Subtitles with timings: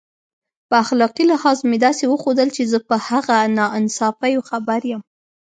[0.69, 5.01] په اخلاقي لحاظ مې داسې وښودل چې زه په هغه ناانصافیو خبر یم.